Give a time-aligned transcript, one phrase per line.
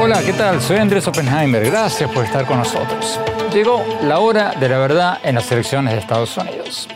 [0.00, 0.60] Hola, ¿qué tal?
[0.60, 1.64] Soy Andrés Oppenheimer.
[1.64, 3.20] Gracias por estar con nosotros.
[3.52, 6.88] Llegó la hora de la verdad en las elecciones de Estados Unidos.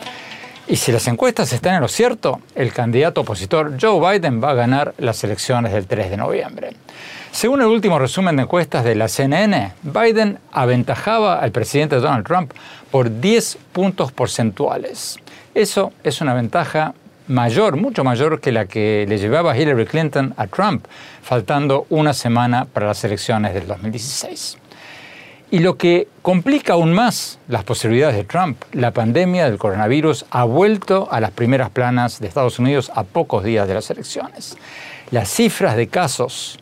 [0.67, 4.55] Y si las encuestas están en lo cierto, el candidato opositor Joe Biden va a
[4.55, 6.71] ganar las elecciones del 3 de noviembre.
[7.31, 12.53] Según el último resumen de encuestas de la CNN, Biden aventajaba al presidente Donald Trump
[12.95, 15.19] por 10 puntos porcentuales.
[15.53, 16.95] Eso es una ventaja
[17.27, 20.87] mayor, mucho mayor que la que le llevaba Hillary Clinton a Trump,
[21.21, 24.59] faltando una semana para las elecciones del 2016.
[25.51, 30.45] Y lo que complica aún más las posibilidades de Trump, la pandemia del coronavirus ha
[30.45, 34.57] vuelto a las primeras planas de Estados Unidos a pocos días de las elecciones.
[35.11, 36.61] Las cifras de casos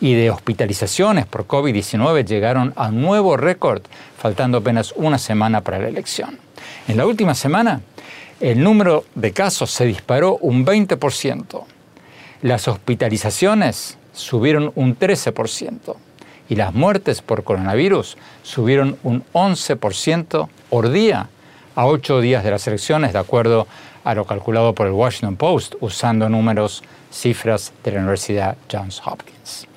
[0.00, 3.82] y de hospitalizaciones por COVID-19 llegaron a nuevo récord,
[4.16, 6.38] faltando apenas una semana para la elección.
[6.86, 7.80] En la última semana,
[8.40, 11.64] el número de casos se disparó un 20%.
[12.42, 15.96] Las hospitalizaciones subieron un 13%
[16.48, 21.28] y las muertes por coronavirus subieron un 11% por día
[21.74, 23.66] a ocho días de las elecciones, de acuerdo
[24.04, 29.68] a lo calculado por el Washington Post, usando números, cifras de la Universidad Johns Hopkins.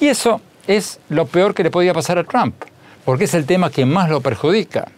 [0.00, 2.54] Y eso es lo peor que le podía pasar a Trump,
[3.04, 4.88] porque es el tema que más lo perjudica,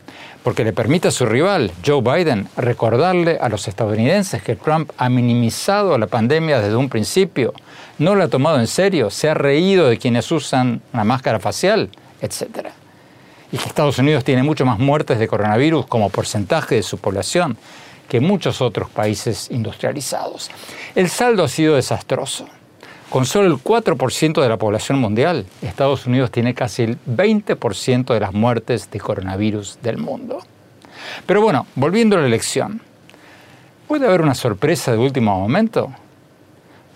[0.43, 5.09] porque le permite a su rival, Joe Biden, recordarle a los estadounidenses que Trump ha
[5.09, 7.55] minimizado la pandemia desde un principio,
[7.99, 11.91] no lo ha tomado en serio, se ha reído de quienes usan una máscara facial,
[12.21, 12.69] etc.
[13.53, 17.57] Y que Estados Unidos tiene mucho más muertes de coronavirus como porcentaje de su población
[18.09, 20.51] que muchos otros países industrializados.
[20.95, 22.47] El saldo ha sido desastroso.
[23.11, 28.21] Con solo el 4% de la población mundial, Estados Unidos tiene casi el 20% de
[28.21, 30.39] las muertes de coronavirus del mundo.
[31.27, 32.81] Pero bueno, volviendo a la elección,
[33.89, 35.93] ¿puede haber una sorpresa de último momento?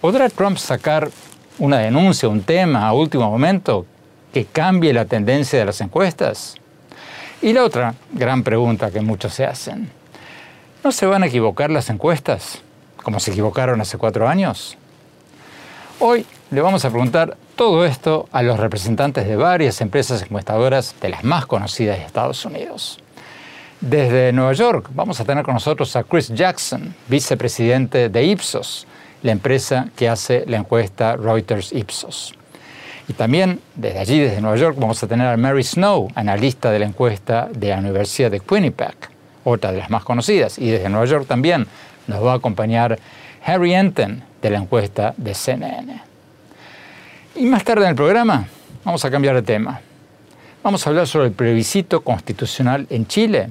[0.00, 1.10] ¿Podrá Trump sacar
[1.58, 3.84] una denuncia, un tema a último momento
[4.32, 6.54] que cambie la tendencia de las encuestas?
[7.42, 9.90] Y la otra gran pregunta que muchos se hacen,
[10.84, 12.62] ¿no se van a equivocar las encuestas
[13.02, 14.78] como se equivocaron hace cuatro años?
[16.06, 21.08] Hoy le vamos a preguntar todo esto a los representantes de varias empresas encuestadoras de
[21.08, 22.98] las más conocidas de Estados Unidos.
[23.80, 28.86] Desde Nueva York vamos a tener con nosotros a Chris Jackson, vicepresidente de Ipsos,
[29.22, 32.34] la empresa que hace la encuesta Reuters Ipsos.
[33.08, 36.80] Y también desde allí, desde Nueva York, vamos a tener a Mary Snow, analista de
[36.80, 39.10] la encuesta de la Universidad de Quinnipiac,
[39.42, 40.58] otra de las más conocidas.
[40.58, 41.66] Y desde Nueva York también
[42.08, 42.98] nos va a acompañar
[43.46, 46.02] Harry Enten, de la encuesta de CNN.
[47.36, 48.46] Y más tarde en el programa
[48.84, 49.80] vamos a cambiar de tema.
[50.62, 53.48] Vamos a hablar sobre el plebiscito constitucional en Chile,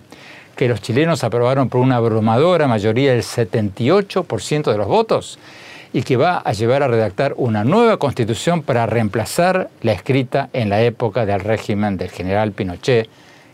[0.56, 5.40] que los chilenos aprobaron por una abrumadora mayoría del 78% de los votos
[5.94, 10.70] y que va a llevar a redactar una nueva constitución para reemplazar la escrita en
[10.70, 13.10] la época del régimen del general Pinochet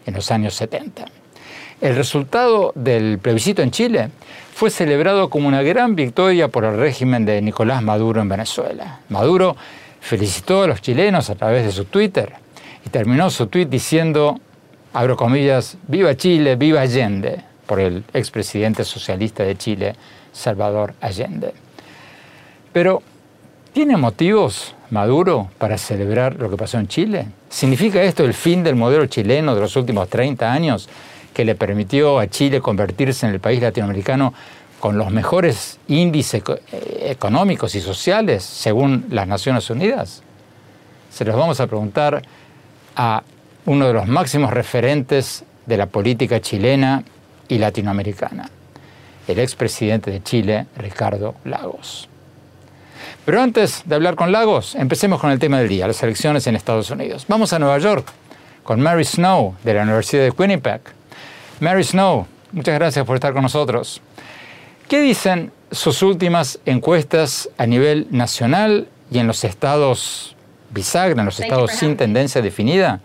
[0.05, 1.05] en los años 70.
[1.79, 4.09] El resultado del plebiscito en Chile
[4.59, 8.99] fue celebrado como una gran victoria por el régimen de Nicolás Maduro en Venezuela.
[9.07, 9.55] Maduro
[10.01, 12.33] felicitó a los chilenos a través de su Twitter
[12.85, 14.37] y terminó su tweet diciendo,
[14.91, 19.95] abro comillas, viva Chile, viva Allende, por el expresidente socialista de Chile,
[20.33, 21.53] Salvador Allende.
[22.73, 23.01] Pero,
[23.71, 27.27] ¿tiene motivos Maduro para celebrar lo que pasó en Chile?
[27.47, 30.89] ¿Significa esto el fin del modelo chileno de los últimos 30 años
[31.39, 34.33] que le permitió a Chile convertirse en el país latinoamericano
[34.81, 40.21] con los mejores índices eh, económicos y sociales según las Naciones Unidas?
[41.09, 42.21] Se los vamos a preguntar
[42.97, 43.23] a
[43.67, 47.05] uno de los máximos referentes de la política chilena
[47.47, 48.49] y latinoamericana,
[49.25, 52.09] el expresidente de Chile, Ricardo Lagos.
[53.23, 56.57] Pero antes de hablar con Lagos, empecemos con el tema del día, las elecciones en
[56.57, 57.23] Estados Unidos.
[57.29, 58.07] Vamos a Nueva York
[58.63, 60.98] con Mary Snow de la Universidad de Winnipeg.
[61.59, 64.01] Mary Snow, muchas gracias por estar con nosotros.
[64.87, 70.35] ¿Qué dicen sus últimas encuestas a nivel nacional y en los estados
[70.71, 73.01] bisagra, en los estados sin tendencia definida,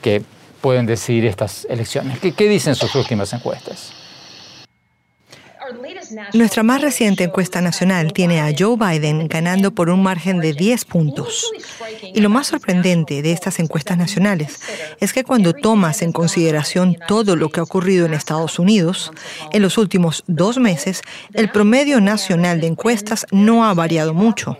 [0.00, 0.22] que
[0.62, 2.18] pueden decidir estas elecciones?
[2.20, 3.92] ¿Qué, qué dicen sus últimas encuestas?
[6.32, 10.84] Nuestra más reciente encuesta nacional tiene a Joe Biden ganando por un margen de 10
[10.84, 11.50] puntos.
[12.02, 14.60] Y lo más sorprendente de estas encuestas nacionales
[15.00, 19.12] es que cuando tomas en consideración todo lo que ha ocurrido en Estados Unidos,
[19.52, 21.02] en los últimos dos meses,
[21.32, 24.58] el promedio nacional de encuestas no ha variado mucho.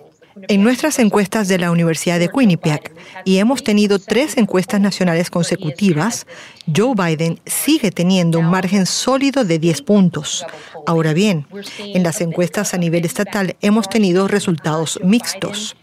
[0.49, 2.93] En nuestras encuestas de la Universidad de Quinnipiac,
[3.25, 6.27] y hemos tenido tres encuestas nacionales consecutivas,
[6.75, 10.45] Joe Biden sigue teniendo un margen sólido de 10 puntos.
[10.87, 11.47] Ahora bien,
[11.79, 15.77] en las encuestas a nivel estatal hemos tenido resultados mixtos.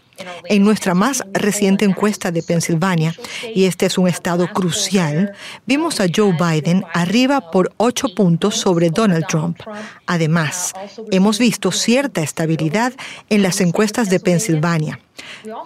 [0.44, 3.14] En nuestra más reciente encuesta de Pensilvania,
[3.54, 5.32] y este es un estado crucial,
[5.66, 9.60] vimos a Joe Biden arriba por ocho puntos sobre Donald Trump.
[10.06, 10.72] Además,
[11.10, 12.92] hemos visto cierta estabilidad
[13.28, 14.98] en las encuestas de Pensilvania.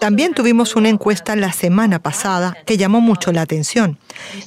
[0.00, 3.98] También tuvimos una encuesta la semana pasada que llamó mucho la atención,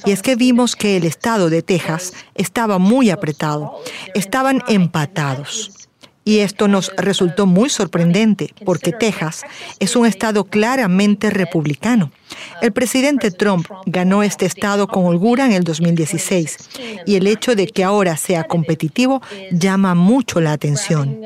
[0.04, 3.80] y es que vimos que el estado de Texas estaba muy apretado,
[4.14, 5.79] estaban empatados.
[6.24, 9.42] Y esto nos resultó muy sorprendente porque Texas
[9.78, 12.12] es un estado claramente republicano.
[12.60, 16.70] El presidente Trump ganó este estado con holgura en el 2016
[17.06, 21.20] y el hecho de que ahora sea competitivo llama mucho la atención.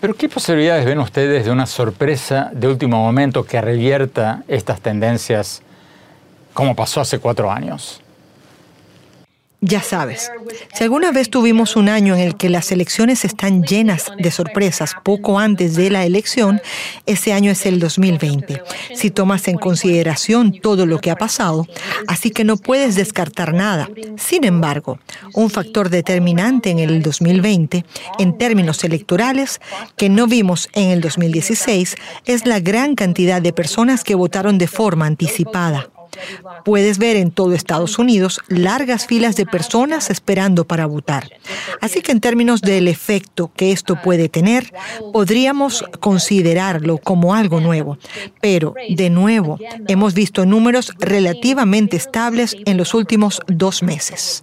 [0.00, 5.62] Pero ¿qué posibilidades ven ustedes de una sorpresa de último momento que revierta estas tendencias
[6.52, 8.02] como pasó hace cuatro años?
[9.60, 10.30] Ya sabes,
[10.72, 14.94] si alguna vez tuvimos un año en el que las elecciones están llenas de sorpresas
[15.02, 16.60] poco antes de la elección,
[17.06, 18.62] ese año es el 2020,
[18.94, 21.66] si tomas en consideración todo lo que ha pasado,
[22.06, 23.90] así que no puedes descartar nada.
[24.16, 25.00] Sin embargo,
[25.34, 27.84] un factor determinante en el 2020,
[28.20, 29.60] en términos electorales,
[29.96, 31.96] que no vimos en el 2016,
[32.26, 35.90] es la gran cantidad de personas que votaron de forma anticipada.
[36.64, 41.30] Puedes ver en todo Estados Unidos largas filas de personas esperando para votar.
[41.80, 44.72] Así que en términos del efecto que esto puede tener,
[45.12, 47.98] podríamos considerarlo como algo nuevo.
[48.40, 54.42] Pero, de nuevo, hemos visto números relativamente estables en los últimos dos meses.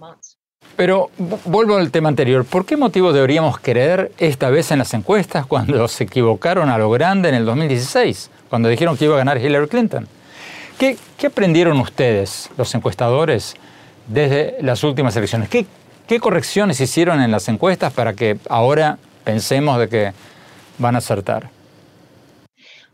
[0.76, 1.10] Pero
[1.46, 2.44] vuelvo al tema anterior.
[2.44, 6.90] ¿Por qué motivo deberíamos creer esta vez en las encuestas cuando se equivocaron a lo
[6.90, 10.06] grande en el 2016, cuando dijeron que iba a ganar Hillary Clinton?
[10.78, 13.54] ¿Qué, aprendieron ustedes, los encuestadores,
[14.08, 15.48] desde las últimas elecciones?
[15.48, 15.64] ¿Qué,
[16.06, 20.12] ¿Qué correcciones hicieron en las encuestas para que ahora pensemos de que
[20.78, 21.55] van a acertar?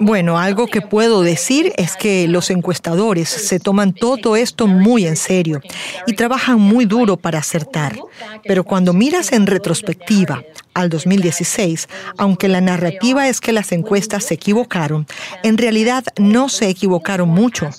[0.05, 5.15] Bueno, algo que puedo decir es que los encuestadores se toman todo esto muy en
[5.15, 5.61] serio
[6.09, 7.97] y trabajan muy duro para acertar.
[8.43, 10.43] Pero cuando miras en retrospectiva
[10.75, 11.89] al 2016,
[12.19, 15.07] aunque la narrativa es que las encuestas se equivocaron,
[15.45, 17.71] en realidad no se equivocaron mucho.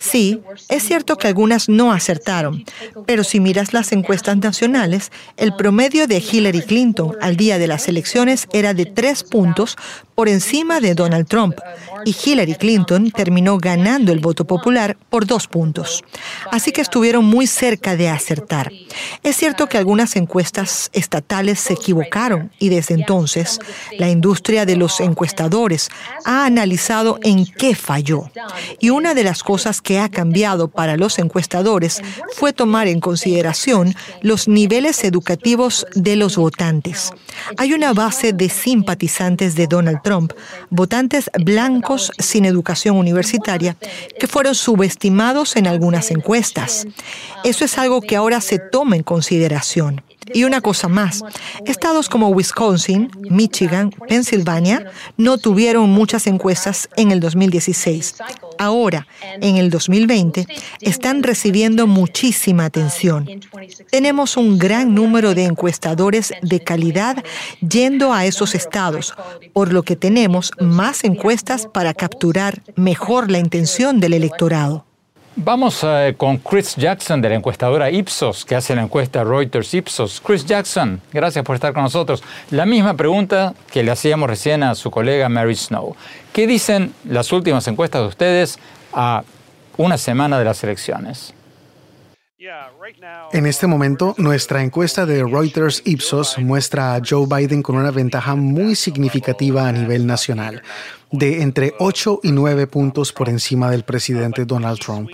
[0.00, 2.64] Sí, es cierto que algunas no acertaron,
[3.06, 7.86] pero si miras las encuestas nacionales, el promedio de Hillary Clinton al día de las
[7.86, 9.76] elecciones era de tres puntos
[10.14, 11.58] por encima de Donald Trump,
[12.04, 16.04] y Hillary Clinton terminó ganando el voto popular por dos puntos.
[16.50, 18.70] Así que estuvieron muy cerca de acertar.
[19.22, 23.60] Es cierto que algunas encuestas estatales se equivocaron y desde entonces
[23.98, 25.88] la industria de los encuestadores
[26.24, 28.30] ha analizado en qué falló.
[28.78, 32.02] Y una de las cosas que ha cambiado para los encuestadores
[32.34, 37.12] fue tomar en consideración los niveles educativos de los votantes.
[37.56, 40.32] Hay una base de simpatizantes de Donald Trump,
[40.68, 43.76] votantes blancos sin educación universitaria,
[44.18, 46.86] que fueron subestimados en algunas encuestas.
[47.44, 50.02] Eso es algo que ahora se toma en consideración.
[50.32, 51.22] Y una cosa más,
[51.64, 58.16] estados como Wisconsin, Michigan, Pensilvania no tuvieron muchas encuestas en el 2016.
[58.58, 59.06] Ahora,
[59.40, 60.46] en el 2020,
[60.80, 63.28] están recibiendo muchísima atención.
[63.90, 67.24] Tenemos un gran número de encuestadores de calidad
[67.66, 69.14] yendo a esos estados,
[69.52, 74.89] por lo que tenemos más encuestas para capturar mejor la intención del electorado.
[75.42, 80.20] Vamos eh, con Chris Jackson de la encuestadora Ipsos, que hace la encuesta Reuters Ipsos.
[80.20, 82.22] Chris Jackson, gracias por estar con nosotros.
[82.50, 85.96] La misma pregunta que le hacíamos recién a su colega Mary Snow.
[86.34, 88.58] ¿Qué dicen las últimas encuestas de ustedes
[88.92, 89.22] a
[89.78, 91.32] una semana de las elecciones?
[93.32, 98.34] En este momento, nuestra encuesta de Reuters Ipsos muestra a Joe Biden con una ventaja
[98.34, 100.62] muy significativa a nivel nacional,
[101.10, 105.10] de entre 8 y 9 puntos por encima del presidente Donald Trump.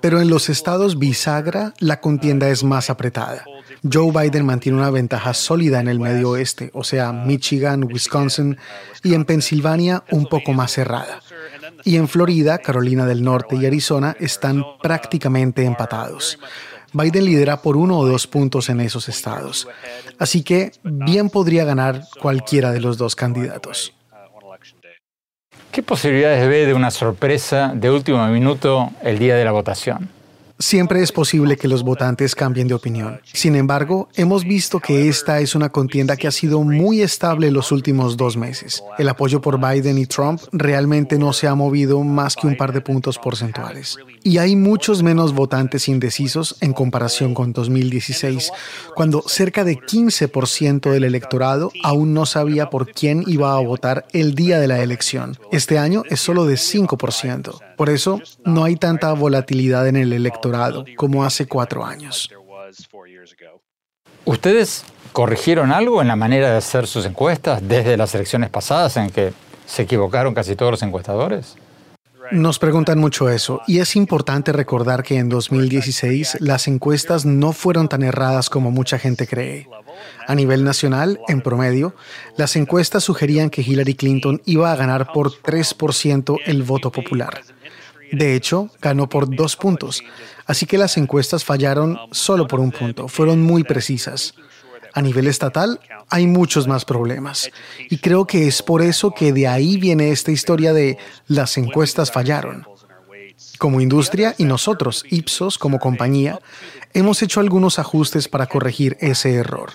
[0.00, 3.44] Pero en los estados bisagra, la contienda es más apretada.
[3.82, 8.56] Joe Biden mantiene una ventaja sólida en el medio oeste, o sea, Michigan, Wisconsin,
[9.02, 11.20] y en Pensilvania un poco más cerrada.
[11.84, 16.38] Y en Florida, Carolina del Norte y Arizona están prácticamente empatados.
[16.92, 19.68] Biden lidera por uno o dos puntos en esos estados.
[20.18, 23.92] Así que bien podría ganar cualquiera de los dos candidatos.
[25.70, 30.15] ¿Qué posibilidades ve de una sorpresa de último minuto el día de la votación?
[30.58, 33.20] Siempre es posible que los votantes cambien de opinión.
[33.30, 37.72] Sin embargo, hemos visto que esta es una contienda que ha sido muy estable los
[37.72, 38.82] últimos dos meses.
[38.96, 42.72] El apoyo por Biden y Trump realmente no se ha movido más que un par
[42.72, 43.98] de puntos porcentuales.
[44.22, 48.50] Y hay muchos menos votantes indecisos en comparación con 2016,
[48.94, 54.34] cuando cerca de 15% del electorado aún no sabía por quién iba a votar el
[54.34, 55.36] día de la elección.
[55.52, 57.58] Este año es solo de 5%.
[57.76, 60.45] Por eso, no hay tanta volatilidad en el electorado
[60.96, 62.30] como hace cuatro años.
[64.24, 69.10] ¿Ustedes corrigieron algo en la manera de hacer sus encuestas desde las elecciones pasadas en
[69.10, 69.32] que
[69.66, 71.56] se equivocaron casi todos los encuestadores?
[72.32, 77.88] Nos preguntan mucho eso y es importante recordar que en 2016 las encuestas no fueron
[77.88, 79.68] tan erradas como mucha gente cree.
[80.26, 81.94] A nivel nacional, en promedio,
[82.36, 87.42] las encuestas sugerían que Hillary Clinton iba a ganar por 3% el voto popular.
[88.10, 90.02] De hecho, ganó por dos puntos,
[90.46, 94.34] así que las encuestas fallaron solo por un punto, fueron muy precisas.
[94.92, 97.50] A nivel estatal hay muchos más problemas
[97.90, 102.10] y creo que es por eso que de ahí viene esta historia de las encuestas
[102.10, 102.66] fallaron.
[103.58, 106.40] Como industria y nosotros, Ipsos, como compañía,
[106.94, 109.72] hemos hecho algunos ajustes para corregir ese error.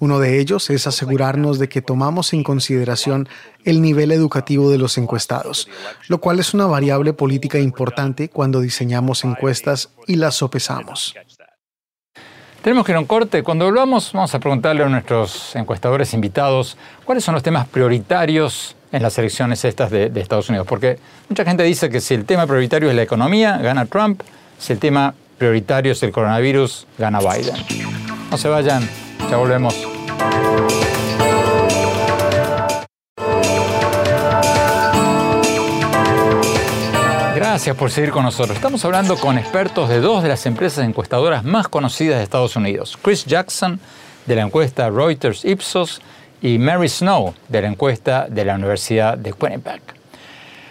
[0.00, 3.28] Uno de ellos es asegurarnos de que tomamos en consideración
[3.64, 5.68] el nivel educativo de los encuestados,
[6.08, 11.14] lo cual es una variable política importante cuando diseñamos encuestas y las sopesamos.
[12.62, 13.42] Tenemos que ir a un corte.
[13.42, 19.02] Cuando volvamos, vamos a preguntarle a nuestros encuestadores invitados cuáles son los temas prioritarios en
[19.02, 20.66] las elecciones estas de, de, Estados Unidos.
[20.66, 24.22] Porque mucha gente dice que si el tema prioritario es la economía, gana Trump.
[24.58, 27.54] Si el tema prioritario es el coronavirus, gana Biden.
[28.30, 28.86] No se vayan,
[29.30, 29.89] ya volvemos.
[37.34, 38.56] Gracias por seguir con nosotros.
[38.56, 42.98] Estamos hablando con expertos de dos de las empresas encuestadoras más conocidas de Estados Unidos.
[43.02, 43.80] Chris Jackson,
[44.24, 46.00] de la encuesta Reuters Ipsos,
[46.42, 49.82] y Mary Snow, de la encuesta de la Universidad de Quinnipiac.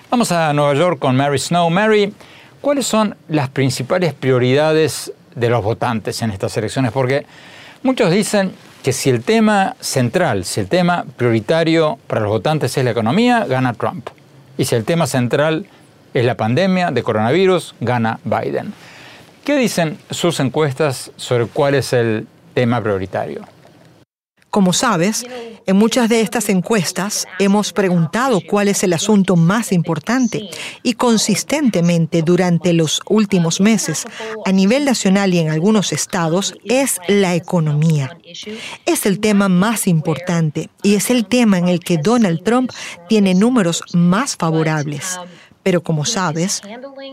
[0.10, 1.70] Vamos a Nueva York con Mary Snow.
[1.70, 2.14] Mary,
[2.62, 6.92] ¿cuáles son las principales prioridades de los votantes en estas elecciones?
[6.92, 7.26] Porque
[7.84, 8.54] muchos dicen
[8.84, 13.46] que si el tema central, si el tema prioritario para los votantes es la economía,
[13.46, 14.10] gana Trump.
[14.58, 15.66] Y si el tema central
[16.14, 18.74] es la pandemia de coronavirus, gana Biden.
[19.44, 23.42] ¿Qué dicen sus encuestas sobre cuál es el tema prioritario?
[24.50, 25.26] Como sabes,
[25.68, 30.50] en muchas de estas encuestas hemos preguntado cuál es el asunto más importante
[30.82, 34.06] y consistentemente durante los últimos meses,
[34.46, 38.18] a nivel nacional y en algunos estados, es la economía.
[38.88, 42.72] Es el tema más importante y es el tema en el que Donald Trump
[43.08, 45.20] tiene números más favorables
[45.62, 46.62] pero como sabes,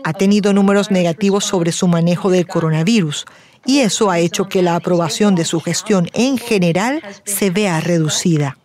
[0.03, 3.25] ha tenido números negativos sobre su manejo del coronavirus
[3.67, 8.57] y eso ha hecho que la aprobación de su gestión en general se vea reducida.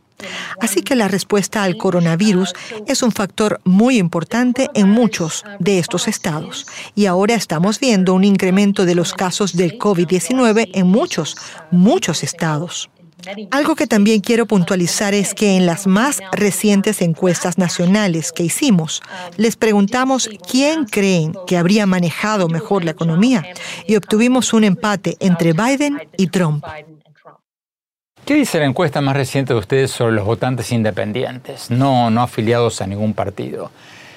[0.60, 2.54] Así que la respuesta al coronavirus
[2.86, 6.66] es un factor muy importante en muchos de estos estados.
[6.94, 11.36] Y ahora estamos viendo un incremento de los casos del COVID-19 en muchos,
[11.70, 12.88] muchos estados.
[13.50, 19.02] Algo que también quiero puntualizar es que en las más recientes encuestas nacionales que hicimos,
[19.36, 23.44] les preguntamos quién creen que habría manejado mejor la economía
[23.86, 26.64] y obtuvimos un empate entre Biden y Trump.
[28.24, 32.80] ¿Qué dice la encuesta más reciente de ustedes sobre los votantes independientes, no, no afiliados
[32.80, 33.72] a ningún partido?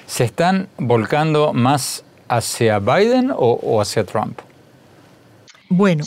[0.06, 4.38] ¿Se están volcando más hacia Biden o, o hacia Trump?
[5.68, 6.04] Bueno,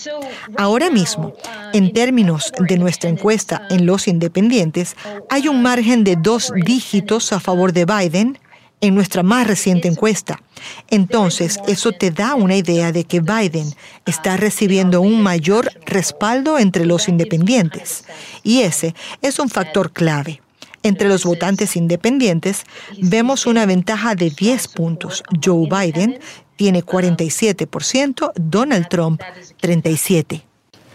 [0.57, 1.33] ahora mismo,
[1.73, 4.95] en términos de nuestra encuesta en los independientes,
[5.29, 8.37] hay un margen de dos dígitos a favor de Biden
[8.81, 10.41] en nuestra más reciente encuesta.
[10.89, 13.73] Entonces, eso te da una idea de que Biden
[14.05, 18.05] está recibiendo un mayor respaldo entre los independientes.
[18.43, 20.41] Y ese es un factor clave.
[20.83, 22.63] Entre los votantes independientes
[23.01, 25.23] vemos una ventaja de 10 puntos.
[25.43, 26.19] Joe Biden
[26.55, 29.21] tiene 47%, Donald Trump
[29.61, 30.43] 37%.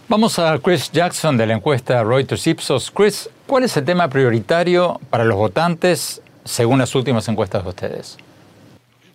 [0.07, 2.91] Vamos a Chris Jackson de la encuesta Reuters Ipsos.
[2.91, 8.17] Chris, ¿cuál es el tema prioritario para los votantes según las últimas encuestas de ustedes?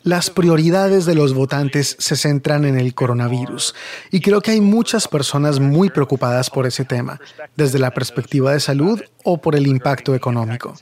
[0.03, 3.75] Las prioridades de los votantes se centran en el coronavirus
[4.11, 7.21] y creo que hay muchas personas muy preocupadas por ese tema,
[7.55, 10.75] desde la perspectiva de salud o por el impacto económico.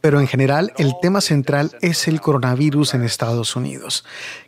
[0.00, 4.04] pero en general el tema central es el coronavirus en Estados Unidos.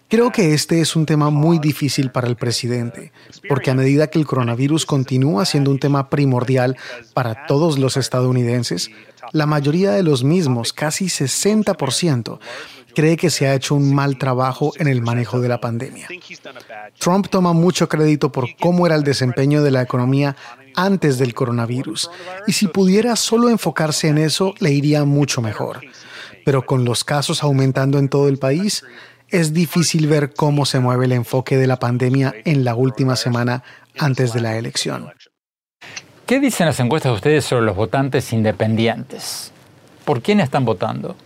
[0.08, 3.12] Creo que este es un tema muy difícil para el presidente,
[3.48, 6.76] porque a medida que el coronavirus continúa siendo un tema primordial
[7.14, 8.90] para todos los estadounidenses,
[9.32, 12.40] la mayoría de los mismos, casi 60%,
[12.94, 16.08] cree que se ha hecho un mal trabajo en el manejo de la pandemia.
[16.98, 20.36] Trump toma mucho crédito por cómo era el desempeño de la economía
[20.76, 22.10] antes del coronavirus,
[22.46, 25.80] y si pudiera solo enfocarse en eso, le iría mucho mejor.
[26.44, 28.84] Pero con los casos aumentando en todo el país,
[29.28, 33.62] es difícil ver cómo se mueve el enfoque de la pandemia en la última semana
[33.98, 35.12] antes de la elección.
[36.26, 39.52] ¿Qué dicen las encuestas de ustedes sobre los votantes independientes?
[40.04, 41.16] ¿Por quién están votando?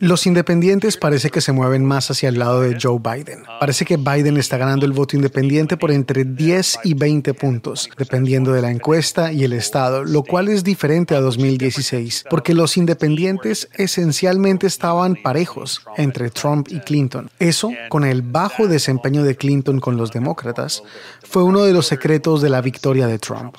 [0.00, 3.42] Los independientes parece que se mueven más hacia el lado de Joe Biden.
[3.58, 8.52] Parece que Biden está ganando el voto independiente por entre 10 y 20 puntos, dependiendo
[8.52, 13.68] de la encuesta y el estado, lo cual es diferente a 2016, porque los independientes
[13.74, 17.28] esencialmente estaban parejos entre Trump y Clinton.
[17.40, 20.84] Eso, con el bajo desempeño de Clinton con los demócratas,
[21.24, 23.56] fue uno de los secretos de la victoria de Trump.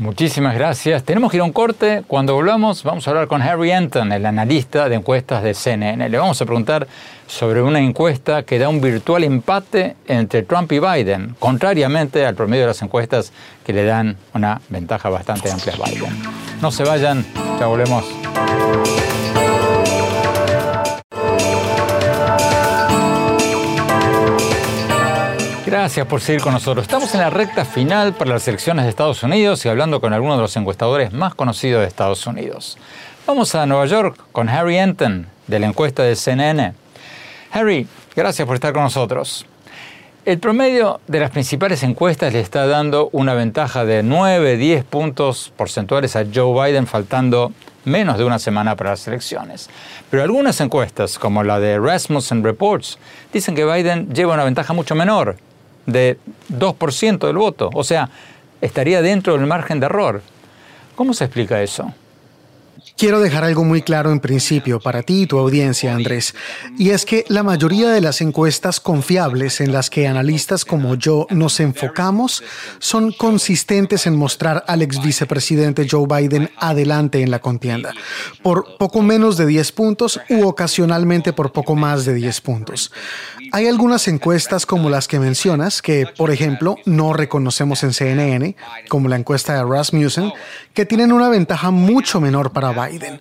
[0.00, 1.04] Muchísimas gracias.
[1.04, 2.04] Tenemos que ir a un corte.
[2.06, 6.08] Cuando volvamos vamos a hablar con Harry Anton, el analista de encuestas de CNN.
[6.08, 6.88] Le vamos a preguntar
[7.26, 12.62] sobre una encuesta que da un virtual empate entre Trump y Biden, contrariamente al promedio
[12.62, 13.30] de las encuestas
[13.62, 16.16] que le dan una ventaja bastante amplia a Biden.
[16.62, 17.26] No se vayan,
[17.58, 18.06] ya volvemos.
[25.80, 26.82] Gracias por seguir con nosotros.
[26.82, 30.36] Estamos en la recta final para las elecciones de Estados Unidos y hablando con algunos
[30.36, 32.76] de los encuestadores más conocidos de Estados Unidos.
[33.26, 36.74] Vamos a Nueva York con Harry Enton de la encuesta de CNN.
[37.52, 39.46] Harry, gracias por estar con nosotros.
[40.26, 45.50] El promedio de las principales encuestas le está dando una ventaja de 9, 10 puntos
[45.56, 47.54] porcentuales a Joe Biden faltando
[47.86, 49.70] menos de una semana para las elecciones.
[50.10, 52.98] Pero algunas encuestas, como la de Rasmussen Reports,
[53.32, 55.38] dicen que Biden lleva una ventaja mucho menor,
[55.92, 56.18] de
[56.48, 57.70] 2% del voto.
[57.74, 58.10] O sea,
[58.60, 60.22] estaría dentro del margen de error.
[60.94, 61.92] ¿Cómo se explica eso?
[63.00, 66.34] Quiero dejar algo muy claro en principio para ti y tu audiencia, Andrés,
[66.76, 71.26] y es que la mayoría de las encuestas confiables en las que analistas como yo
[71.30, 72.42] nos enfocamos
[72.78, 77.94] son consistentes en mostrar al ex vicepresidente Joe Biden adelante en la contienda,
[78.42, 82.92] por poco menos de 10 puntos u ocasionalmente por poco más de 10 puntos.
[83.52, 88.56] Hay algunas encuestas como las que mencionas, que por ejemplo no reconocemos en CNN,
[88.88, 90.32] como la encuesta de Rasmussen,
[90.74, 93.20] que tienen una ventaja mucho menor para Biden.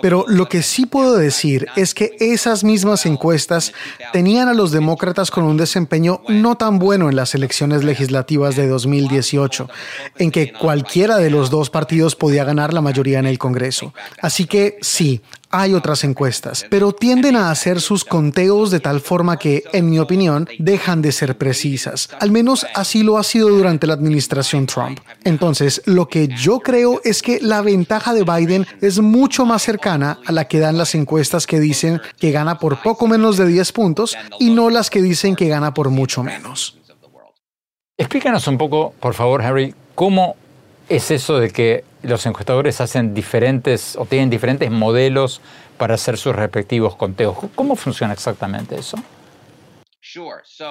[0.00, 3.72] Pero lo que sí puedo decir es que esas mismas encuestas
[4.12, 8.68] tenían a los demócratas con un desempeño no tan bueno en las elecciones legislativas de
[8.68, 9.68] 2018,
[10.18, 13.92] en que cualquiera de los dos partidos podía ganar la mayoría en el Congreso.
[14.22, 19.38] Así que sí, hay otras encuestas, pero tienden a hacer sus conteos de tal forma
[19.38, 22.10] que, en mi opinión, dejan de ser precisas.
[22.20, 25.00] Al menos así lo ha sido durante la administración Trump.
[25.24, 30.18] Entonces, lo que yo creo es que la ventaja de Biden es mucho más cercana
[30.26, 33.72] a la que dan las encuestas que dicen que gana por poco menos de 10
[33.72, 36.78] puntos y no las que dicen que gana por mucho menos.
[37.96, 40.36] Explícanos un poco, por favor, Harry, cómo
[40.88, 45.40] es eso de que los encuestadores hacen diferentes o tienen diferentes modelos
[45.76, 47.36] para hacer sus respectivos conteos.
[47.54, 48.96] ¿Cómo funciona exactamente eso?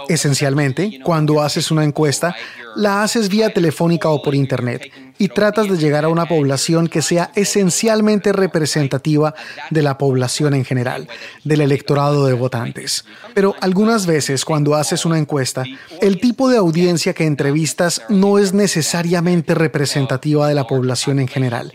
[0.07, 2.35] Esencialmente, cuando haces una encuesta,
[2.75, 7.01] la haces vía telefónica o por Internet y tratas de llegar a una población que
[7.01, 9.33] sea esencialmente representativa
[9.69, 11.07] de la población en general,
[11.43, 13.05] del electorado de votantes.
[13.33, 15.63] Pero algunas veces cuando haces una encuesta,
[16.01, 21.73] el tipo de audiencia que entrevistas no es necesariamente representativa de la población en general.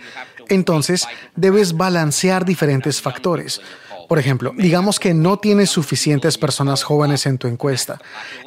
[0.48, 3.60] Entonces, debes balancear diferentes factores.
[4.12, 7.98] Por ejemplo, digamos que no tienes suficientes personas jóvenes en tu encuesta.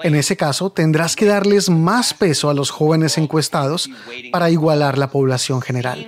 [0.03, 3.89] En ese caso, tendrás que darles más peso a los jóvenes encuestados
[4.31, 6.05] para igualar la población general.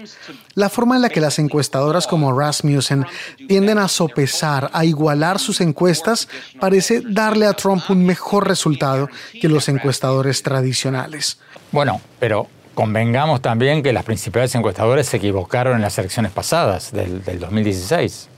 [0.53, 3.07] La forma en la que las encuestadoras como Rasmussen
[3.47, 9.09] tienden a sopesar, a igualar sus encuestas, parece darle a Trump un mejor resultado
[9.41, 11.39] que los encuestadores tradicionales.
[11.71, 17.23] Bueno, pero convengamos también que las principales encuestadoras se equivocaron en las elecciones pasadas del,
[17.23, 18.29] del 2016.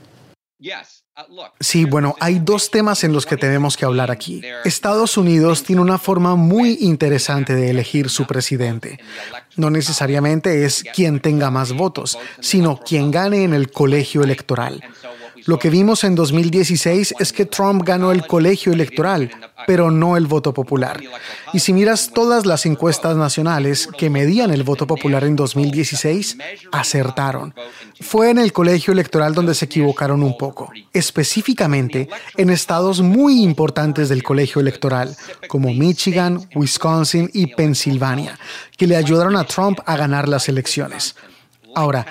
[1.58, 4.42] Sí, bueno, hay dos temas en los que tenemos que hablar aquí.
[4.64, 8.98] Estados Unidos tiene una forma muy interesante de elegir su presidente.
[9.56, 14.82] No necesariamente es quien tenga más votos, sino quien gane en el colegio electoral.
[15.46, 19.30] Lo que vimos en 2016 es que Trump ganó el colegio electoral,
[19.66, 21.00] pero no el voto popular.
[21.52, 26.38] Y si miras todas las encuestas nacionales que medían el voto popular en 2016,
[26.72, 27.54] acertaron.
[28.00, 34.08] Fue en el colegio electoral donde se equivocaron un poco, específicamente en estados muy importantes
[34.08, 35.16] del colegio electoral,
[35.48, 38.38] como Michigan, Wisconsin y Pensilvania,
[38.76, 41.14] que le ayudaron a Trump a ganar las elecciones.
[41.74, 42.06] Ahora,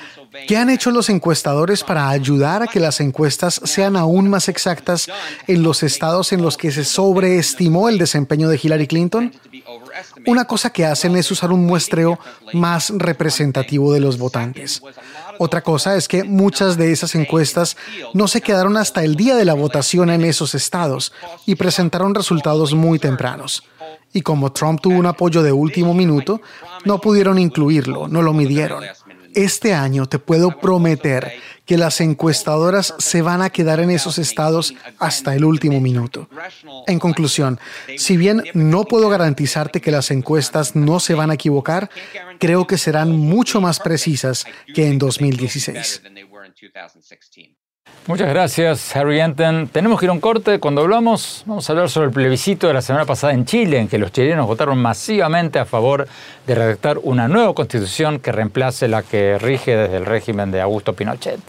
[0.48, 5.10] ¿Qué han hecho los encuestadores para ayudar a que las encuestas sean aún más exactas
[5.48, 9.34] en los estados en los que se sobreestimó el desempeño de Hillary Clinton?
[10.28, 12.20] Una cosa que hacen es usar un muestreo
[12.54, 14.82] más representativo de los votantes.
[15.40, 17.78] Otra cosa es que muchas de esas encuestas
[18.14, 21.14] no se quedaron hasta el día de la votación en esos estados
[21.46, 23.64] y presentaron resultados muy tempranos.
[24.14, 26.42] Y como Trump tuvo un apoyo de último minuto,
[26.84, 28.84] no pudieron incluirlo, no lo midieron.
[29.34, 31.34] Este año te puedo prometer
[31.66, 36.28] que las encuestadoras se van a quedar en esos estados hasta el último minuto.
[36.88, 37.60] En conclusión,
[37.98, 41.90] si bien no puedo garantizarte que las encuestas no se van a equivocar,
[42.40, 46.02] creo que serán mucho más precisas que en 2016.
[48.08, 49.68] Muchas gracias, Harry Enten.
[49.68, 50.60] Tenemos que ir a un corte.
[50.60, 53.88] Cuando hablamos, vamos a hablar sobre el plebiscito de la semana pasada en Chile, en
[53.88, 56.08] que los chilenos votaron masivamente a favor
[56.48, 60.94] de redactar una nueva constitución que reemplace la que rige desde el régimen de Augusto
[60.94, 61.40] Pinochet.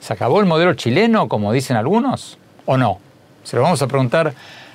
[0.00, 2.98] ¿Se acabó el modelo chileno, como dicen algunos, o no?
[3.44, 4.34] Se lo vamos a preguntar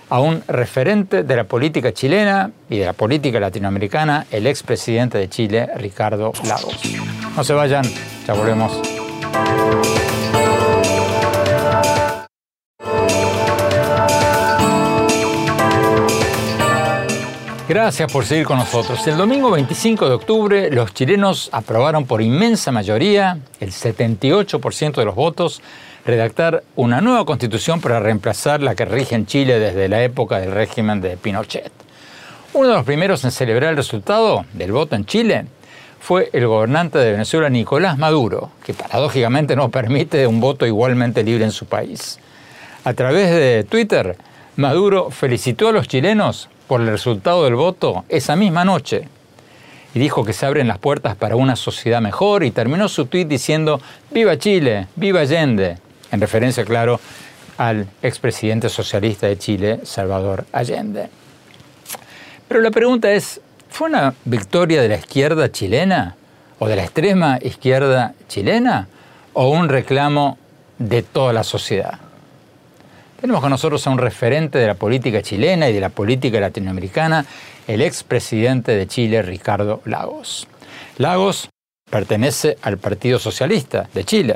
[0.10, 5.30] a un referente de la política chilena y de la política latinoamericana, el expresidente de
[5.30, 6.80] Chile, Ricardo Lagos.
[7.36, 7.84] No se vayan,
[8.26, 8.80] ya volvemos.
[17.68, 19.08] Gracias por seguir con nosotros.
[19.08, 25.16] El domingo 25 de octubre los chilenos aprobaron por inmensa mayoría, el 78% de los
[25.16, 25.64] votos,
[26.06, 30.52] redactar una nueva constitución para reemplazar la que rige en Chile desde la época del
[30.52, 31.72] régimen de Pinochet.
[32.54, 35.48] Uno de los primeros en celebrar el resultado del voto en Chile
[36.00, 41.46] fue el gobernante de Venezuela, Nicolás Maduro, que paradójicamente no permite un voto igualmente libre
[41.46, 42.20] en su país.
[42.84, 44.18] A través de Twitter,
[44.56, 49.08] Maduro felicitó a los chilenos por el resultado del voto esa misma noche
[49.94, 53.28] y dijo que se abren las puertas para una sociedad mejor y terminó su tuit
[53.28, 53.80] diciendo
[54.12, 55.78] Viva Chile, viva Allende,
[56.12, 57.00] en referencia, claro,
[57.58, 61.10] al expresidente socialista de Chile, Salvador Allende.
[62.48, 66.18] Pero la pregunta es, ¿fue una victoria de la izquierda chilena
[66.60, 68.90] o de la extrema izquierda chilena
[69.34, 70.38] o un reclamo
[70.78, 72.00] de toda la sociedad?
[73.20, 77.26] Tenemos con nosotros a un referente de la política chilena y de la política latinoamericana,
[77.66, 80.48] el expresidente de Chile, Ricardo Lagos.
[80.98, 81.50] Lagos
[81.90, 84.36] pertenece al Partido Socialista de Chile,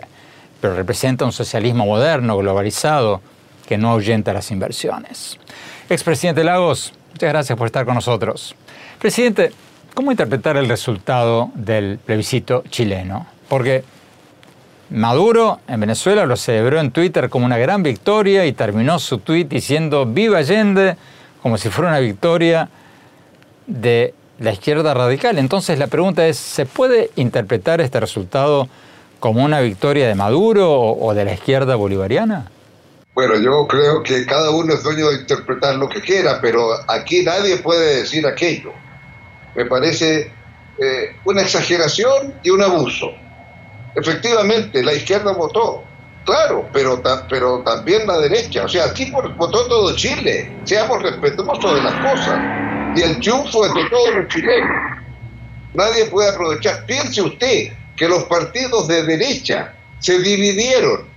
[0.62, 3.22] pero representa un socialismo moderno, globalizado,
[3.68, 5.38] que no ahuyenta las inversiones.
[5.90, 8.56] Expresidente Lagos, muchas gracias por estar con nosotros.
[8.98, 9.52] Presidente,
[9.94, 13.28] ¿cómo interpretar el resultado del plebiscito chileno?
[13.50, 13.84] Porque
[14.90, 19.46] Maduro en Venezuela lo celebró en Twitter como una gran victoria y terminó su tweet
[19.46, 20.98] diciendo viva Allende
[21.44, 22.70] como si fuera una victoria
[23.68, 25.38] de la izquierda radical.
[25.38, 28.68] Entonces la pregunta es, ¿se puede interpretar este resultado
[29.20, 32.50] como una victoria de Maduro o, de la izquierda bolivariana?
[33.14, 37.24] Bueno, yo creo que cada uno es dueño de interpretar lo que quiera, pero aquí
[37.24, 38.72] nadie puede decir aquello.
[39.56, 40.32] Me parece
[40.80, 43.12] eh, una exageración y un abuso.
[43.96, 45.84] Efectivamente, la izquierda votó,
[46.26, 48.66] claro, pero, pero también la derecha.
[48.66, 50.52] O sea, aquí votó todo Chile.
[50.64, 52.40] Seamos respetuosos de las cosas.
[52.96, 54.70] Y el triunfo es de todos los chilenos.
[55.74, 56.86] Nadie puede aprovechar.
[56.86, 61.08] Piense usted que los partidos de derecha se dividieron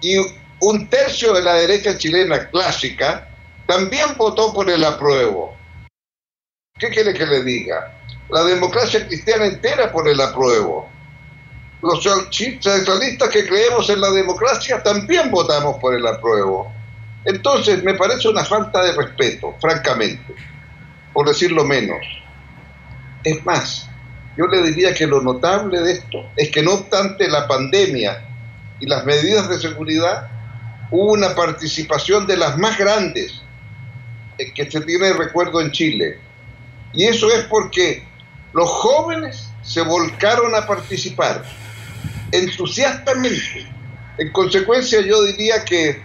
[0.00, 0.16] y
[0.60, 3.28] un tercio de la derecha chilena clásica
[3.66, 5.56] también votó por el apruebo.
[6.78, 7.92] ¿Qué quiere que le diga?
[8.28, 10.88] La democracia cristiana entera por el apruebo
[11.86, 16.72] los centralistas que creemos en la democracia también votamos por el apruebo.
[17.24, 20.34] Entonces, me parece una falta de respeto, francamente,
[21.12, 22.04] por decirlo menos.
[23.24, 23.88] Es más,
[24.36, 28.22] yo le diría que lo notable de esto es que no obstante la pandemia
[28.80, 30.28] y las medidas de seguridad,
[30.90, 33.40] hubo una participación de las más grandes
[34.54, 36.18] que se tiene recuerdo en Chile.
[36.92, 38.06] Y eso es porque
[38.52, 41.42] los jóvenes se volcaron a participar
[42.32, 43.66] entusiastamente.
[44.18, 46.02] En consecuencia, yo diría que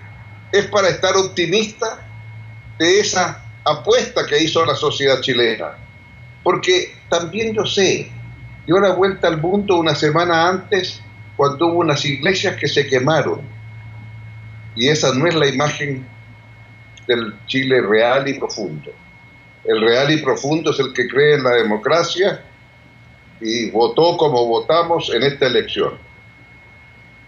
[0.51, 2.05] es para estar optimista
[2.77, 5.77] de esa apuesta que hizo la sociedad chilena.
[6.43, 8.11] Porque también yo sé,
[8.67, 11.01] yo la vuelta al mundo una semana antes,
[11.37, 13.41] cuando hubo unas iglesias que se quemaron,
[14.73, 16.07] Y esa no es la imagen
[17.05, 18.91] del Chile real y profundo.
[19.65, 22.41] El real y profundo es el que cree en la democracia
[23.41, 25.97] y votó como votamos en esta elección.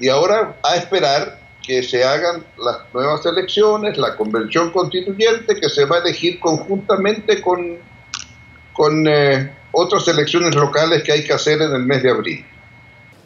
[0.04, 5.86] Y ahora a esperar que se hagan las nuevas elecciones, la convención constituyente que se
[5.86, 7.78] va a elegir conjuntamente con,
[8.74, 12.46] con eh, otras elecciones locales que hay que hacer en el mes de abril.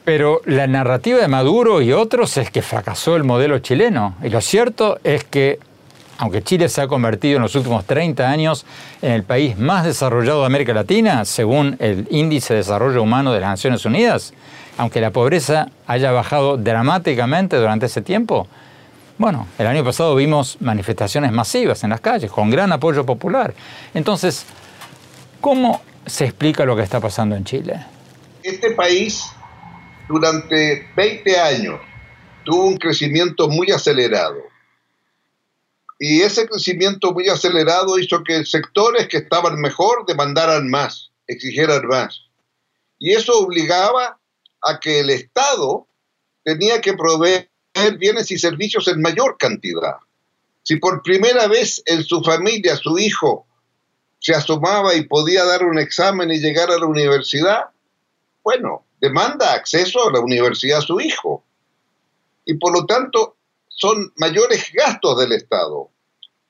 [0.06, 4.16] Pero la narrativa de Maduro y otros es que fracasó el modelo chileno.
[4.22, 5.58] Y lo cierto es que,
[6.20, 8.68] aunque Chile se ha convertido en los últimos 30 años
[9.02, 13.40] en el país más desarrollado de América Latina, según el Índice de Desarrollo Humano de
[13.40, 14.32] las Naciones Unidas,
[14.78, 18.48] aunque la pobreza haya bajado dramáticamente durante ese tiempo,
[19.18, 23.54] bueno, el año pasado vimos manifestaciones masivas en las calles, con gran apoyo popular.
[23.96, 24.46] Entonces,
[25.42, 27.84] ¿cómo se explica lo que está pasando en Chile?
[28.44, 29.24] Este país
[30.08, 31.80] durante 20 años
[32.46, 34.38] tuvo un crecimiento muy acelerado.
[36.00, 42.22] Y ese crecimiento muy acelerado hizo que sectores que estaban mejor demandaran más, exigieran más.
[43.00, 44.20] Y eso obligaba
[44.62, 45.88] a que el Estado
[46.44, 47.50] tenía que proveer
[48.00, 49.98] bienes y servicios en mayor cantidad.
[50.64, 53.46] Si por primera vez en su familia su hijo
[54.20, 57.66] se asomaba y podía dar un examen y llegar a la universidad,
[58.44, 61.44] bueno, demanda acceso a la universidad a su hijo.
[62.46, 63.38] Y por lo tanto
[63.70, 65.90] son mayores gastos del Estado.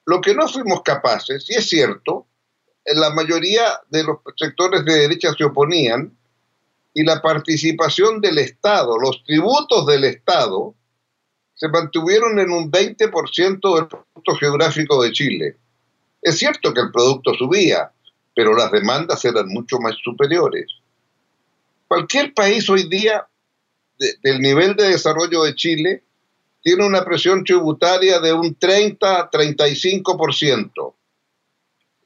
[0.05, 2.25] Lo que no fuimos capaces, y es cierto,
[2.85, 6.16] en la mayoría de los sectores de derecha se oponían,
[6.97, 10.73] y la participación del Estado, los tributos del Estado,
[11.53, 15.57] se mantuvieron en un 20% del Producto Geográfico de Chile.
[16.19, 17.91] Es cierto que el producto subía,
[18.35, 20.65] pero las demandas eran mucho más superiores.
[21.87, 23.27] Cualquier país hoy día
[23.99, 26.03] del nivel de desarrollo de Chile
[26.63, 30.95] tiene una presión tributaria de un 30-35%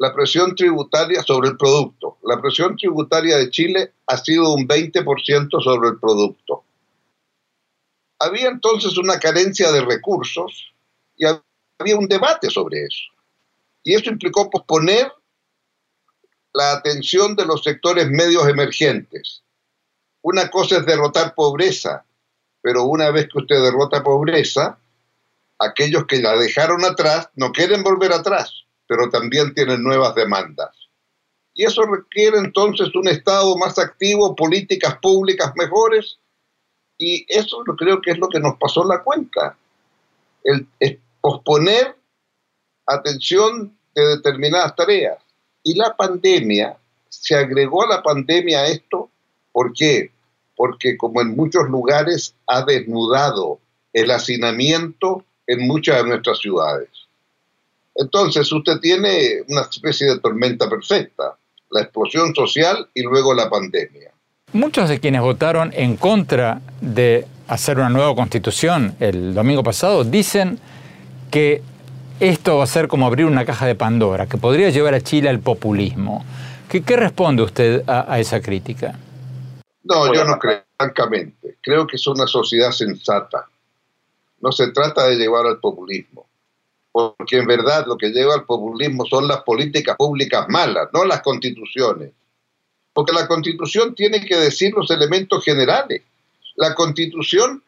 [0.02, 2.18] la presión tributaria sobre el producto.
[2.24, 6.64] La presión tributaria de Chile ha sido un 20% sobre el producto.
[8.18, 10.74] Había entonces una carencia de recursos
[11.16, 13.04] y había un debate sobre eso.
[13.84, 15.14] Y eso implicó posponer
[16.52, 19.44] la atención de los sectores medios emergentes.
[20.24, 22.06] Una cosa es derrotar pobreza,
[22.60, 24.80] pero una vez que usted derrota pobreza,
[25.60, 28.62] aquellos que la dejaron atrás no quieren volver atrás
[28.92, 30.76] pero también tienen nuevas demandas.
[31.54, 36.18] Y eso requiere entonces un Estado más activo, políticas públicas mejores,
[36.98, 39.58] y eso creo que es lo que nos pasó en la cuenta.
[40.44, 40.68] El,
[41.22, 41.96] posponer
[42.86, 45.20] atención de determinadas tareas.
[45.64, 46.78] Y la pandemia,
[47.08, 49.10] se agregó a la pandemia esto,
[49.54, 50.12] ¿por qué?
[50.54, 53.62] Porque como en muchos lugares ha desnudado
[53.94, 57.01] el hacinamiento en muchas de nuestras ciudades.
[57.96, 61.38] Entonces usted tiene una especie de tormenta perfecta,
[61.70, 64.12] la explosión social y luego la pandemia.
[64.54, 70.60] Muchos de quienes votaron en contra de hacer una nueva constitución el domingo pasado dicen
[71.30, 71.62] que
[72.20, 75.30] esto va a ser como abrir una caja de Pandora, que podría llevar a Chile
[75.30, 76.24] al populismo.
[76.70, 78.98] ¿Qué, responde usted a, a, esa crítica?
[79.84, 81.58] No, yo no creo, francamente.
[81.62, 83.50] Creo que es una sociedad sensata.
[84.40, 86.28] No se trata de llevar al populismo
[86.92, 91.22] porque en verdad lo que lleva al populismo son las políticas públicas malas, no las
[91.22, 92.12] constituciones.
[92.94, 96.02] Porque la constitución tiene que decir los elementos generales.
[96.56, 97.64] La constitución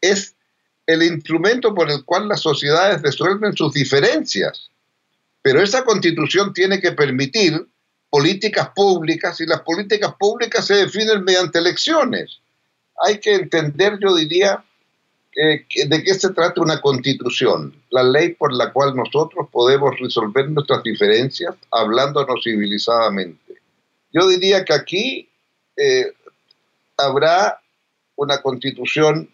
[0.00, 0.34] es
[0.86, 4.70] el instrumento por el cual las sociedades resuelven sus diferencias.
[5.42, 7.66] Pero esa constitución tiene que permitir
[8.10, 12.38] políticas públicas y las políticas públicas se definen mediante elecciones.
[13.04, 14.64] Hay que entender, yo diría,
[15.38, 17.72] ¿de qué se trata una constitución?
[17.90, 23.54] La ley por la cual nosotros podemos resolver nuestras diferencias hablándonos civilizadamente.
[24.12, 25.28] Yo diría que aquí
[25.76, 26.12] eh,
[26.96, 27.60] habrá
[28.16, 29.30] una constitución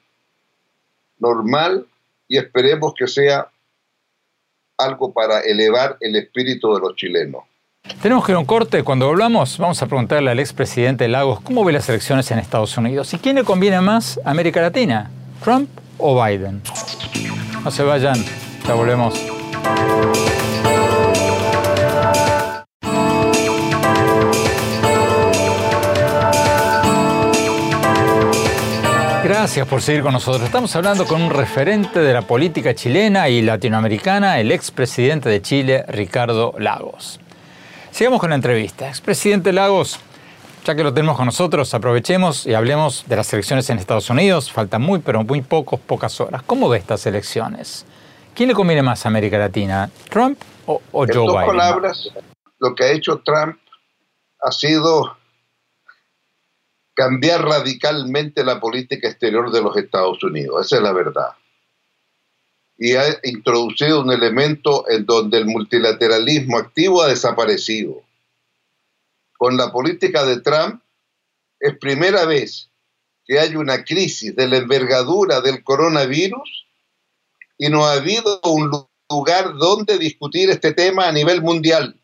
[1.19, 1.87] normal
[2.29, 3.49] y esperemos que sea
[4.77, 7.45] algo para elevar el espíritu de los chilenos.
[8.03, 8.83] Tenemos que ir a un corte.
[8.83, 13.15] Cuando volvamos, vamos a preguntarle al expresidente Lagos cómo ve las elecciones en Estados Unidos
[13.15, 15.11] y quién le conviene más América Latina,
[15.43, 15.69] Trump
[16.07, 16.61] o Biden.
[17.65, 18.23] No se vayan,
[18.67, 19.15] ya volvemos.
[29.25, 30.45] Gracias por seguir con nosotros.
[30.45, 35.87] Estamos hablando con un referente de la política chilena y latinoamericana, el expresidente de Chile,
[35.89, 37.19] Ricardo Lagos.
[37.91, 38.89] Sigamos con la entrevista.
[38.89, 39.99] Expresidente Lagos,
[40.65, 44.51] ya que lo tenemos con nosotros, aprovechemos y hablemos de las elecciones en Estados Unidos.
[44.51, 46.43] Faltan muy, pero muy pocos, pocas horas.
[46.43, 47.85] ¿Cómo ve estas elecciones?
[48.35, 51.21] ¿Quién le conviene más a América Latina, Trump o, Joe Biden?
[51.21, 52.11] En dos palabras,
[52.59, 53.59] lo que ha hecho Trump
[54.41, 55.17] ha sido
[56.95, 61.29] cambiar radicalmente la política exterior de los Estados Unidos, esa es la verdad.
[62.79, 68.04] Y ha introducido un elemento en donde el multilateralismo activo ha desaparecido.
[69.45, 70.83] Con la política de Trump
[71.61, 72.71] es primera vez
[73.27, 76.67] que hay una crisis de la envergadura del coronavirus
[77.59, 78.71] y no ha habido un
[79.11, 82.01] lugar donde discutir este tema a nivel mundial.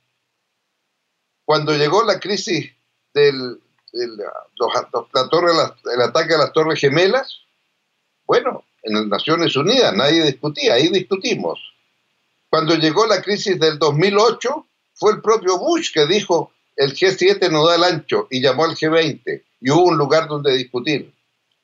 [1.46, 2.72] Cuando llegó la crisis
[3.14, 3.59] del
[3.94, 7.38] el, la el ataque a las Torres Gemelas,
[8.26, 11.59] bueno, en las Naciones Unidas nadie discutía, ahí discutimos.
[12.50, 17.66] Cuando llegó la crisis del 2008, fue el propio Bush que dijo, el G7 no
[17.66, 21.12] da el ancho y llamó al G20 y hubo un lugar donde discutir.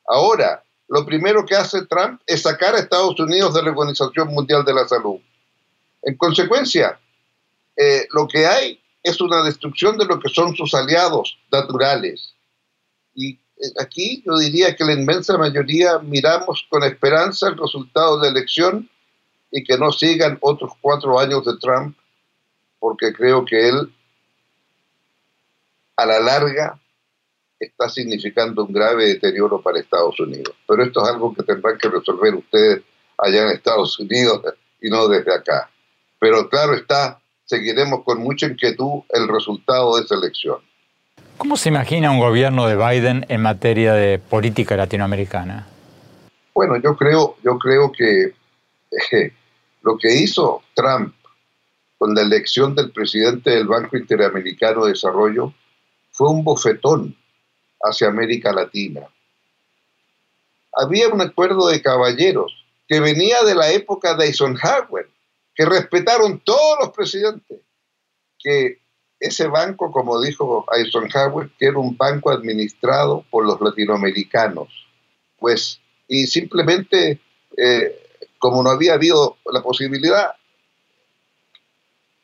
[0.06, 4.62] Ahora, lo primero que hace Trump es sacar a Estados Unidos de la Organización Mundial
[4.66, 5.18] de la Salud.
[6.02, 7.00] En consecuencia,
[7.78, 12.34] eh, lo que hay es una destrucción de lo que son sus aliados naturales.
[13.14, 18.26] Y eh, aquí yo diría que la inmensa mayoría miramos con esperanza el resultado de
[18.26, 18.86] la elección
[19.50, 21.96] y que no sigan otros cuatro años de Trump,
[22.78, 23.90] porque creo que él
[25.96, 26.78] a la larga
[27.58, 30.54] está significando un grave deterioro para Estados Unidos.
[30.66, 32.82] Pero esto es algo que tendrán que resolver ustedes
[33.18, 34.42] allá en Estados Unidos
[34.80, 35.70] y no desde acá.
[36.18, 40.58] Pero claro está, seguiremos con mucha inquietud el resultado de esa elección.
[41.38, 45.66] ¿Cómo se imagina un gobierno de Biden en materia de política latinoamericana?
[46.54, 48.34] Bueno, yo creo, yo creo que
[49.12, 49.32] eh,
[49.82, 51.14] lo que hizo Trump
[51.98, 55.52] con la elección del presidente del Banco Interamericano de Desarrollo
[56.16, 57.14] fue un bofetón
[57.82, 59.06] hacia América Latina.
[60.72, 65.10] Había un acuerdo de caballeros que venía de la época de Eisenhower,
[65.54, 67.60] que respetaron todos los presidentes,
[68.38, 68.78] que
[69.20, 74.68] ese banco, como dijo Eisenhower, que era un banco administrado por los latinoamericanos,
[75.38, 77.20] pues, y simplemente,
[77.58, 80.30] eh, como no había habido la posibilidad,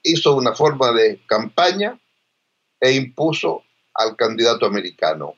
[0.03, 1.99] hizo una forma de campaña
[2.81, 5.35] e impuso al candidato americano.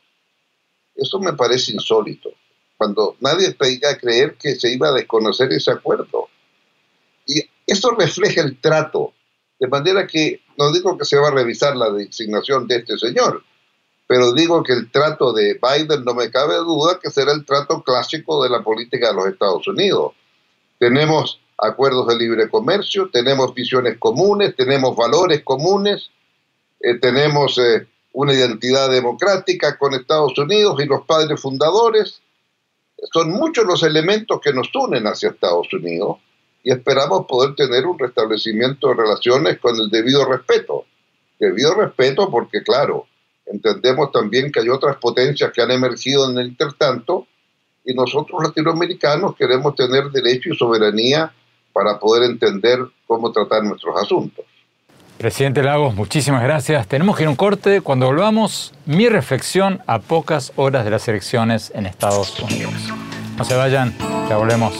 [0.94, 2.30] Eso me parece insólito,
[2.76, 6.28] cuando nadie pedía creer que se iba a desconocer ese acuerdo.
[7.26, 9.12] Y eso refleja el trato,
[9.58, 13.42] de manera que no digo que se va a revisar la designación de este señor,
[14.06, 17.82] pero digo que el trato de Biden no me cabe duda que será el trato
[17.82, 20.12] clásico de la política de los Estados Unidos.
[20.78, 26.10] Tenemos acuerdos de libre comercio, tenemos visiones comunes, tenemos valores comunes,
[26.80, 32.22] eh, tenemos eh, una identidad democrática con Estados Unidos y los padres fundadores.
[33.12, 36.18] Son muchos los elementos que nos unen hacia Estados Unidos
[36.62, 40.85] y esperamos poder tener un restablecimiento de relaciones con el debido respeto.
[41.40, 43.07] Debido respeto porque, claro,
[43.46, 47.27] entendemos también que hay otras potencias que han emergido en el intertanto
[47.85, 51.35] y nosotros latinoamericanos queremos tener derecho y soberanía
[51.72, 54.44] para poder entender cómo tratar nuestros asuntos.
[55.18, 56.87] Presidente Lagos, muchísimas gracias.
[56.88, 57.81] Tenemos que ir a un corte.
[57.81, 62.74] Cuando volvamos, mi reflexión a pocas horas de las elecciones en Estados Unidos.
[63.38, 63.94] No se vayan,
[64.29, 64.74] ya volvemos.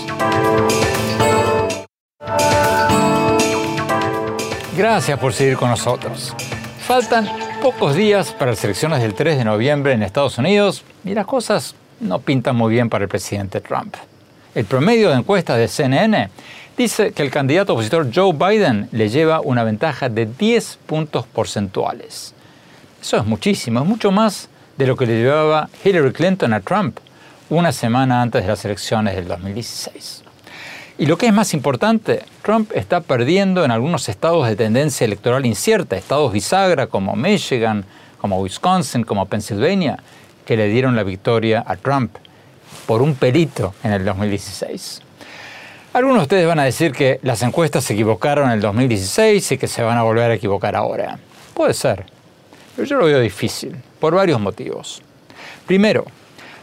[4.77, 6.35] Gracias por seguir con nosotros.
[6.81, 7.29] Faltan
[7.63, 11.77] pocos días para las elecciones del 3 de noviembre en Estados Unidos y las cosas
[12.01, 13.95] no pintan muy bien para el presidente Trump.
[14.55, 16.29] El promedio de encuestas de CNN
[16.77, 22.35] dice que el candidato opositor Joe Biden le lleva una ventaja de 10 puntos porcentuales.
[23.01, 26.99] Eso es muchísimo, es mucho más de lo que le llevaba Hillary Clinton a Trump
[27.51, 30.23] una semana antes de las elecciones del 2016.
[30.97, 35.45] Y lo que es más importante, Trump está perdiendo en algunos estados de tendencia electoral
[35.45, 37.85] incierta, estados bisagra como Michigan,
[38.19, 39.99] como Wisconsin, como Pennsylvania,
[40.47, 42.17] que le dieron la victoria a Trump
[42.87, 45.04] por un pelito en el 2016.
[45.95, 49.59] Algunos de ustedes van a decir que las encuestas se equivocaron en el 2016 y
[49.59, 51.21] que se van a volver a equivocar ahora.
[51.55, 52.05] Puede ser,
[52.75, 55.01] pero yo lo veo difícil, por varios motivos.
[55.69, 56.05] Primero,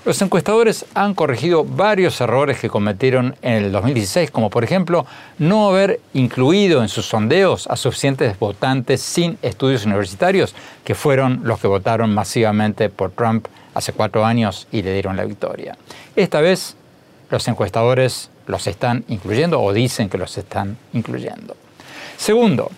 [0.03, 5.05] los encuestadores han corregido varios errores que cometieron en el 2016, como por ejemplo
[5.39, 10.53] no haber incluido en sus sondeos a suficientes votantes sin estudios universitarios,
[10.83, 15.23] que fueron los que votaron masivamente por Trump hace cuatro años y le dieron la
[15.23, 15.77] victoria.
[16.17, 16.75] Esta vez
[17.29, 21.55] los encuestadores los están incluyendo o dicen que los están incluyendo.
[22.17, 22.69] Segundo,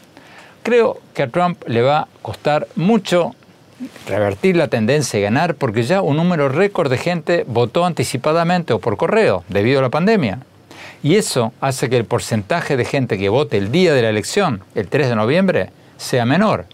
[0.61, 3.36] creo que a Trump le va a costar mucho
[4.07, 8.80] revertir la tendencia y ganar porque ya un número récord de gente votó anticipadamente o
[8.80, 10.39] por correo debido a la pandemia.
[11.01, 14.61] Y eso hace que el porcentaje de gente que vote el día de la elección,
[14.76, 16.65] el 3 de noviembre, sea menor.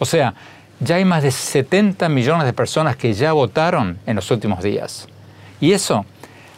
[0.00, 0.34] O sea,
[0.80, 5.06] ya hay más de 70 millones de personas que ya votaron en los últimos días.
[5.60, 6.04] Y eso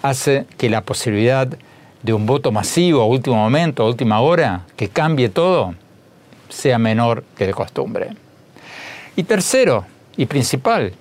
[0.03, 1.49] hace que la posibilidad
[2.03, 5.75] de un voto masivo a último momento, a última hora, que cambie todo,
[6.49, 8.11] sea menor que de costumbre.
[9.17, 9.85] Y tercero,
[10.17, 10.93] y principal,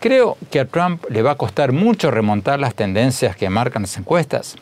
[0.00, 3.96] creo que a Trump le va a costar mucho remontar las tendencias que marcan las
[3.96, 4.56] encuestas,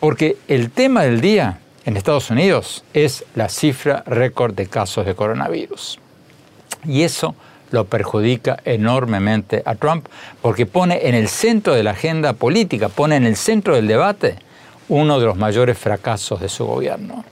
[0.00, 5.14] porque el tema del día en Estados Unidos es la cifra récord de casos de
[5.14, 5.98] coronavirus.
[6.84, 7.34] Y eso
[7.70, 10.06] lo perjudica enormemente a Trump
[10.42, 14.36] porque pone en el centro de la agenda política, pone en el centro del debate
[14.90, 17.24] uno de los mayores fracasos de su gobierno.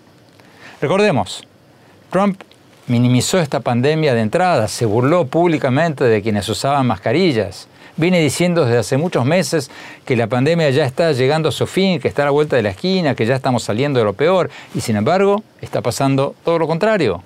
[0.81, 1.43] Recordemos,
[2.09, 2.41] Trump
[2.87, 8.79] minimizó esta pandemia de entrada, se burló públicamente de quienes usaban mascarillas, viene diciendo desde
[8.79, 9.73] hace muchos meses
[10.07, 12.63] que la pandemia ya está llegando a su fin, que está a la vuelta de
[12.63, 16.61] la esquina, que ya estamos saliendo de lo peor, y sin embargo está pasando todo
[16.61, 17.25] lo contrario.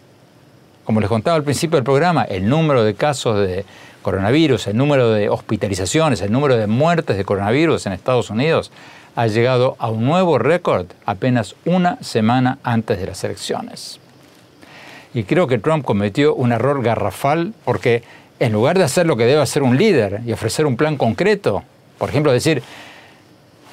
[0.85, 3.67] Como les contaba al principio del programa, el número de casos de
[4.01, 8.73] coronavirus, el número de hospitalizaciones, el número de muertes de coronavirus en Estados Unidos
[9.15, 14.01] ha llegado a un nuevo récord apenas una semana antes de las elecciones.
[15.15, 18.03] Y creo que Trump cometió un error garrafal porque
[18.41, 21.63] en lugar de hacer lo que debe hacer un líder y ofrecer un plan concreto,
[21.99, 22.63] por ejemplo, decir,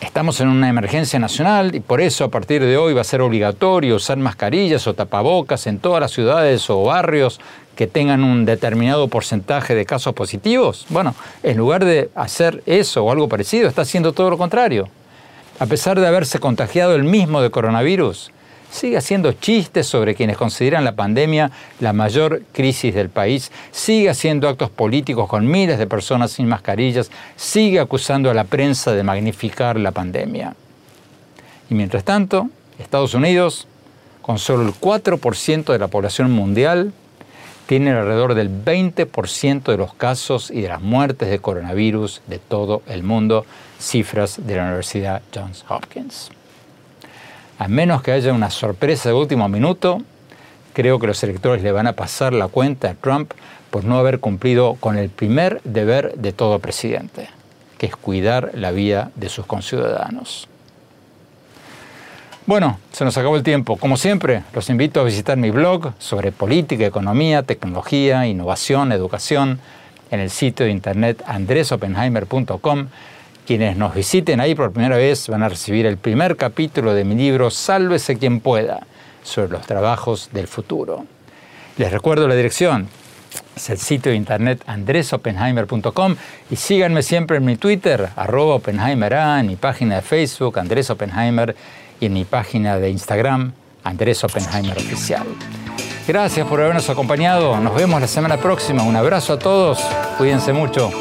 [0.02, 3.22] estamos en una emergencia nacional y por eso a partir de hoy va a ser
[3.22, 7.40] obligatorio usar mascarillas o tapabocas en todas las ciudades o barrios
[7.76, 10.86] que tengan un determinado porcentaje de casos positivos.
[10.90, 14.90] Bueno, en lugar de hacer eso o algo parecido, está haciendo todo lo contrario
[15.60, 18.32] a pesar de haberse contagiado el mismo de coronavirus,
[18.72, 24.48] sigue haciendo chistes sobre quienes consideran la pandemia la mayor crisis del país, sigue haciendo
[24.48, 29.78] actos políticos con miles de personas sin mascarillas, sigue acusando a la prensa de magnificar
[29.78, 30.56] la pandemia.
[31.70, 32.50] Y mientras tanto,
[32.80, 33.68] Estados Unidos,
[34.22, 36.94] con solo el 4% de la población mundial,
[37.70, 42.82] tiene alrededor del 20% de los casos y de las muertes de coronavirus de todo
[42.88, 43.46] el mundo,
[43.80, 46.32] cifras de la Universidad Johns Hopkins.
[47.60, 50.02] A menos que haya una sorpresa de último minuto,
[50.74, 53.34] creo que los electores le van a pasar la cuenta a Trump
[53.70, 57.30] por no haber cumplido con el primer deber de todo presidente,
[57.78, 60.50] que es cuidar la vida de sus conciudadanos.
[62.50, 63.78] Bueno, se nos acabó el tiempo.
[63.78, 69.60] Como siempre, los invito a visitar mi blog sobre política, economía, tecnología, innovación, educación
[70.10, 72.88] en el sitio de internet andresopenheimer.com.
[73.46, 77.14] Quienes nos visiten ahí por primera vez van a recibir el primer capítulo de mi
[77.14, 78.80] libro Sálvese quien pueda
[79.22, 81.06] sobre los trabajos del futuro.
[81.78, 82.88] Les recuerdo la dirección.
[83.56, 86.16] Es el sitio de internet andresopenheimer.com
[86.50, 91.56] y síganme siempre en mi Twitter, arroba Oppenheimer en mi página de Facebook, Andrés Oppenheimer
[92.00, 95.26] y en mi página de Instagram, Andrés Oppenheimer Oficial.
[96.08, 97.58] Gracias por habernos acompañado.
[97.60, 98.84] Nos vemos la semana próxima.
[98.84, 99.80] Un abrazo a todos.
[100.18, 100.92] Cuídense mucho.